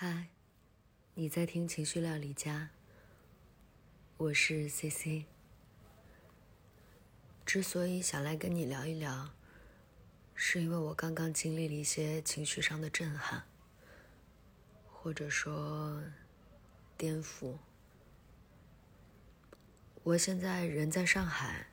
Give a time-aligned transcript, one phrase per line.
[0.00, 0.28] 嗨，
[1.14, 2.70] 你在听情绪料理家，
[4.16, 5.24] 我是 C C。
[7.44, 9.30] 之所以想来跟你聊一聊，
[10.36, 13.42] 是因为我刚刚经历了一些情绪上的震撼，
[14.86, 16.00] 或者说
[16.96, 17.56] 颠覆。
[20.04, 21.66] 我现在人在上海，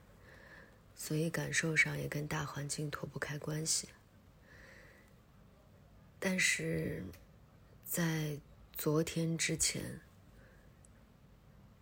[0.95, 3.89] 所以感受上也跟大环境脱不开关系，
[6.19, 7.03] 但是。
[7.95, 8.37] 在
[8.73, 10.01] 昨天之前，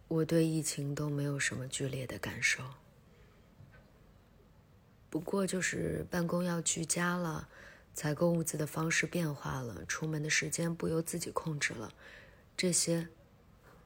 [0.07, 2.63] 我对疫情都没有什么剧烈的感受。
[5.09, 7.49] 不过就是办公要居家了，
[7.95, 11.91] 采购物资的方式变化了，出门的时间不由自己控制了，
[12.55, 13.07] 这些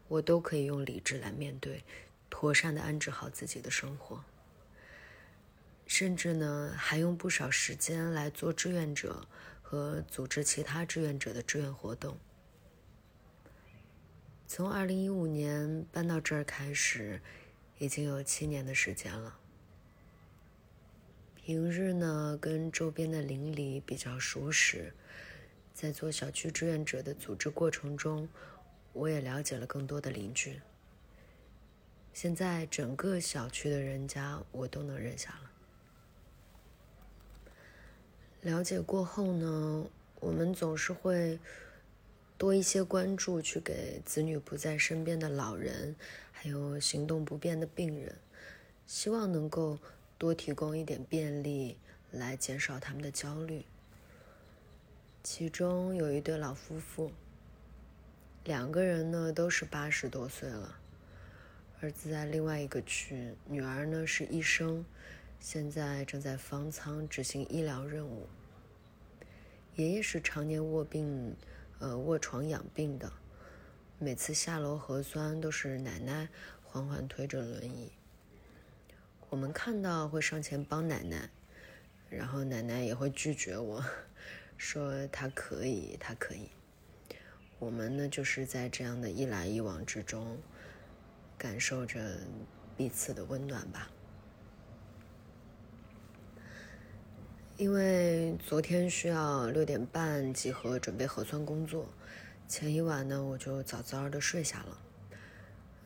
[0.09, 1.85] 我都可以用理智来面对，
[2.29, 4.21] 妥善的安置好自己的生活。
[5.85, 9.25] 甚至呢，还用不少时间来做志愿者。
[9.69, 12.17] 和组织其他志愿者的志愿活动。
[14.49, 17.21] 从二零一五年搬到这儿开始，
[17.79, 19.37] 已经有七年的时间了。
[21.35, 24.93] 平日呢，跟周边的邻里比较熟识，
[25.73, 28.29] 在做小区志愿者的组织过程中，
[28.93, 30.61] 我也了解了更多的邻居。
[32.13, 35.51] 现在整个小区的人家，我都能认下了。
[38.41, 39.85] 了解过后呢，
[40.21, 41.37] 我们总是会
[42.37, 45.95] 多一些关注，去给子女不在身边的老人，
[46.31, 48.15] 还有行动不便的病人，
[48.85, 49.79] 希望能够
[50.19, 51.77] 多提供一点便利，
[52.11, 53.65] 来减少他们的焦虑。
[55.23, 57.11] 其中有一对老夫妇，
[58.45, 60.77] 两个人呢都是八十多岁了，
[61.81, 64.85] 儿子在另外一个区，女儿呢是医生。
[65.39, 68.27] 现在正在方舱执行医疗任务。
[69.75, 71.35] 爷爷是常年卧病，
[71.79, 73.11] 呃，卧床养病的，
[73.99, 76.27] 每次下楼核酸都是奶奶
[76.63, 77.91] 缓缓推着轮椅。
[79.29, 81.29] 我们看到会上前帮奶奶，
[82.09, 83.83] 然后奶奶也会拒绝我，
[84.57, 86.49] 说她可以，她可以。
[87.59, 90.37] 我们呢，就是在这样的一来一往之中，
[91.37, 92.17] 感受着
[92.75, 93.91] 彼此的温暖吧。
[97.57, 101.87] 因为昨天需要六点半集合准备核酸工作，
[102.47, 104.77] 前一晚呢我就早早的睡下了，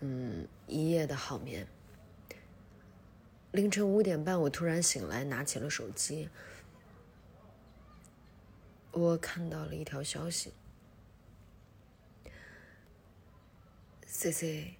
[0.01, 1.65] 嗯，一夜的好眠。
[3.53, 6.27] 凌晨五点半我突然醒来，拿起了手机，
[8.91, 10.51] 我看到了一条消息
[14.05, 14.73] ：“C C，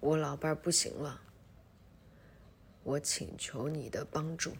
[0.00, 1.20] 我老伴儿不行了，
[2.84, 4.54] 我请求你的帮助。”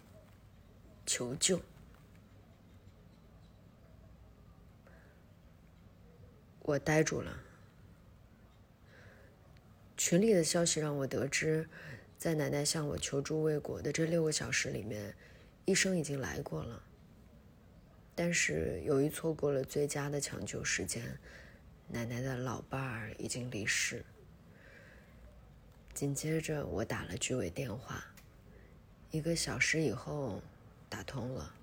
[1.08, 1.58] 求救！
[6.60, 7.42] 我呆住了。
[9.96, 11.66] 群里的消息让我得知，
[12.18, 15.16] 在奶奶向我求助未果的这六个小时里面，
[15.64, 16.82] 医生已经来过了。
[18.14, 21.18] 但是由于错过了最佳的抢救时间，
[21.88, 24.04] 奶奶的老伴儿已经离世。
[25.94, 28.04] 紧接着，我打了居委电话，
[29.10, 30.42] 一个小时以后。
[30.88, 31.54] 打通了，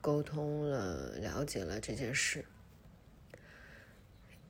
[0.00, 2.44] 沟通了，了解了这件事。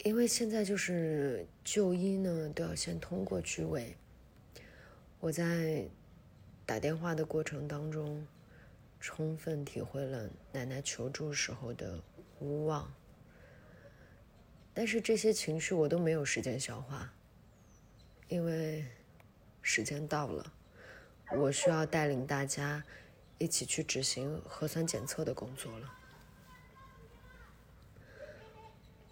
[0.04, 3.97] 因为现在就是就医呢，都要先通过居委。
[5.20, 5.86] 我在
[6.66, 8.26] 打电话的过程当中，
[8.98, 12.02] 充分体会了奶奶求助时候的
[12.41, 12.92] 无望。
[14.75, 17.12] 但是这些情绪我都没有时间消化，
[18.26, 18.84] 因为
[19.60, 20.52] 时间到了，
[21.36, 22.82] 我需要带领大家。
[23.42, 25.92] 一起去执行核酸检测的工作了。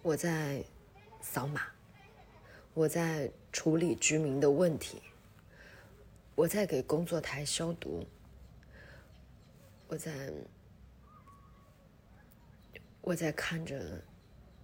[0.01, 0.63] 我在
[1.21, 1.63] 扫码，
[2.73, 5.01] 我在处理居民的问题，
[6.33, 8.07] 我在给工作台消毒，
[9.89, 10.31] 我在
[13.01, 14.01] 我在看着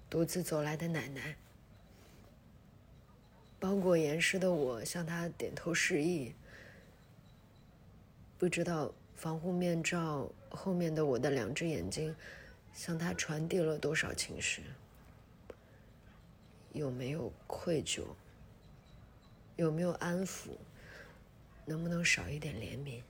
[0.09, 1.36] 独自走来的奶奶，
[3.59, 6.33] 包裹严实的我向他点头示意，
[8.38, 8.94] 不知道。
[9.17, 12.15] 防护面罩后面的我的两只眼睛，
[12.71, 14.61] 向他传递了多少情绪？
[16.71, 18.03] 有没有愧疚？
[19.55, 20.51] 有没有安抚？
[21.65, 23.01] 能不能少一点怜悯？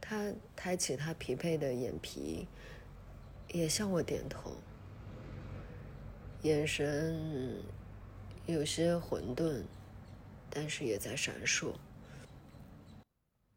[0.00, 2.48] 他抬起他疲惫的眼皮，
[3.48, 4.56] 也向我点头，
[6.42, 7.62] 眼神
[8.46, 9.62] 有些混沌，
[10.50, 11.72] 但是也在闪烁。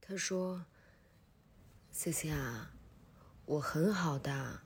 [0.09, 0.63] 他说
[1.91, 2.71] ：“C C 啊，
[3.45, 4.61] 我很好的，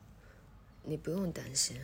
[0.83, 1.81] 你不用担心。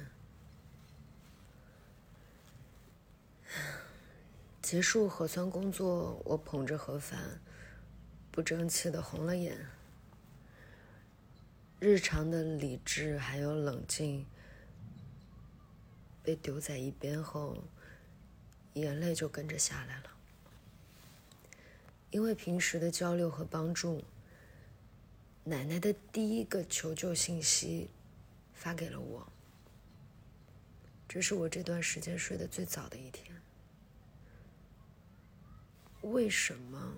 [4.62, 7.42] 结束核酸工作，我捧着盒饭，
[8.32, 9.66] 不争气的红了眼。
[11.80, 14.28] 日常的理智还有冷静
[16.22, 17.64] 被丢在一边后，
[18.74, 20.17] 眼泪就跟着下来了。
[22.12, 24.04] 因为平时的交流和帮助，
[25.44, 27.90] 奶奶的第一个求救信息
[28.54, 29.28] 发给了我。
[31.08, 33.36] 这是我这段时间睡得最早的一天。
[36.02, 36.94] 为什么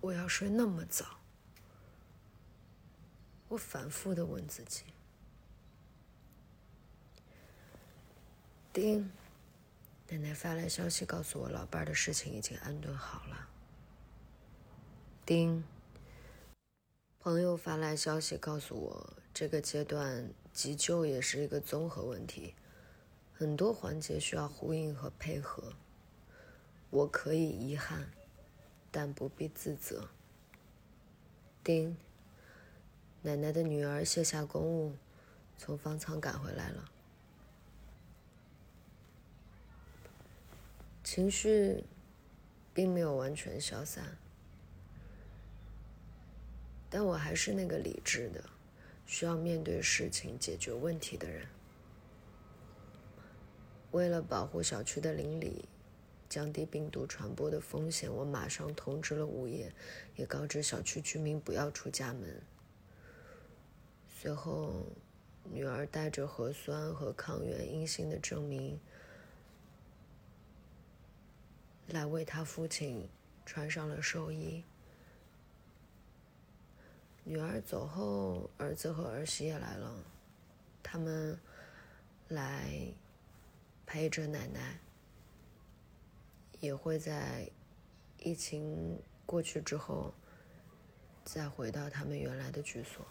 [0.00, 1.18] 我要睡那么早？
[3.48, 4.84] 我反复的问自己。
[8.72, 9.10] 丁，
[10.08, 13.48] 奶奶发来消息告诉我，老伴儿的事情已经安顿好了。
[15.30, 15.62] 丁，
[17.20, 22.56] 朋友发来消息告诉我，这个阶段急救也是一个综合问题，
[23.32, 25.72] 很多环节需要呼应和配合。
[26.90, 28.10] 我可以遗憾，
[28.90, 30.08] 但不必自责。
[31.62, 31.96] 丁，
[33.22, 34.96] 奶奶的女儿卸下公务，
[35.56, 36.90] 从方舱赶回来了。
[41.04, 41.84] 情绪
[42.74, 44.18] 并没有完全消散，
[46.90, 48.44] 但我还是那个理智的、
[49.06, 51.46] 需要面对事情、解决问题的人。
[53.92, 55.64] 为了保护小区的邻里。
[56.28, 59.72] 降低病毒传播的风险，我马上通知了物业，
[60.14, 62.40] 也告知小区居民不要出家门。
[64.06, 64.86] 随后，
[65.42, 68.78] 女儿带着核酸和抗原阴性的证明
[71.88, 73.08] 来为她父亲
[73.44, 74.62] 穿上了寿衣。
[77.30, 79.94] 女儿走后，儿子和儿媳也来了，
[80.82, 81.38] 他们
[82.26, 82.92] 来
[83.86, 84.80] 陪着奶奶。
[86.58, 87.48] 也会在
[88.18, 90.12] 疫情过去之后，
[91.24, 93.06] 再回到他们原来的居所。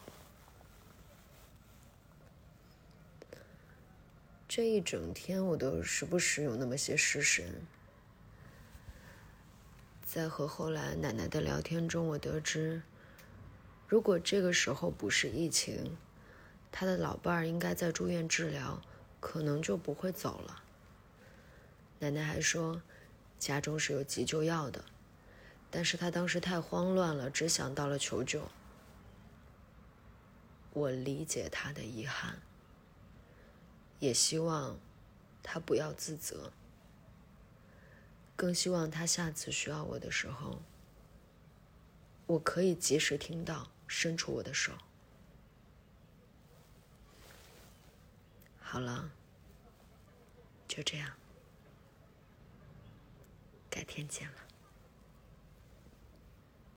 [4.49, 7.65] 这一整天，我都时不时有那么些失神。
[10.05, 12.81] 在和后来奶奶的聊天中，我得知，
[13.89, 15.97] 如果这个时候不是疫情，
[16.71, 18.81] 他的老伴儿应该在住院治疗，
[19.19, 20.63] 可能就不会走了。
[21.99, 22.81] 奶奶还说。
[23.39, 24.83] 家中是有急救药的，
[25.71, 28.49] 但是他当时太慌乱了，只想到了求救。
[30.73, 32.41] 我理解他的遗憾，
[33.99, 34.77] 也希望
[35.41, 36.51] 他不要自责，
[38.35, 40.61] 更希望他下次需要我的时候，
[42.27, 44.71] 我可以及时听到，伸出我的手。
[48.61, 49.09] 好了，
[50.67, 51.11] 就这样。
[53.69, 54.48] 改天见了。